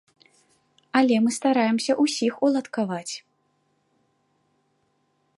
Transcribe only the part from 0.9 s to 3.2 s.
Але мы стараемся ўсіх уладкаваць.